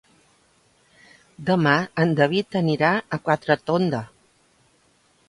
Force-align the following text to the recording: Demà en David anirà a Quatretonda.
Demà 1.49 1.73
en 2.03 2.15
David 2.19 2.57
anirà 2.63 2.89
a 2.97 3.21
Quatretonda. 3.29 4.01